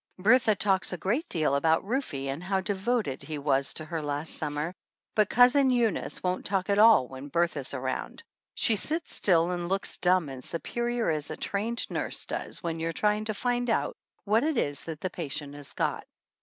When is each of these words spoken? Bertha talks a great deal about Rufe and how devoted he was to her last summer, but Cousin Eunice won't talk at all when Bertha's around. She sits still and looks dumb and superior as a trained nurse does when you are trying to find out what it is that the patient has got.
Bertha 0.17 0.55
talks 0.55 0.91
a 0.91 0.97
great 0.97 1.29
deal 1.29 1.53
about 1.53 1.85
Rufe 1.85 2.15
and 2.27 2.41
how 2.43 2.59
devoted 2.59 3.21
he 3.21 3.37
was 3.37 3.71
to 3.75 3.85
her 3.85 4.01
last 4.01 4.33
summer, 4.33 4.73
but 5.13 5.29
Cousin 5.29 5.69
Eunice 5.69 6.23
won't 6.23 6.43
talk 6.43 6.71
at 6.71 6.79
all 6.79 7.07
when 7.07 7.27
Bertha's 7.27 7.75
around. 7.75 8.23
She 8.55 8.75
sits 8.77 9.13
still 9.13 9.51
and 9.51 9.69
looks 9.69 9.97
dumb 9.97 10.27
and 10.27 10.43
superior 10.43 11.11
as 11.11 11.29
a 11.29 11.37
trained 11.37 11.85
nurse 11.91 12.25
does 12.25 12.63
when 12.63 12.79
you 12.79 12.89
are 12.89 12.93
trying 12.93 13.25
to 13.25 13.35
find 13.35 13.69
out 13.69 13.95
what 14.23 14.43
it 14.43 14.57
is 14.57 14.85
that 14.85 15.01
the 15.01 15.11
patient 15.11 15.53
has 15.53 15.71
got. 15.73 16.03